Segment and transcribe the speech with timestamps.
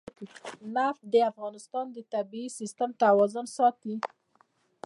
[0.75, 3.95] نفت د افغانستان د طبعي سیسټم توازن ساتي.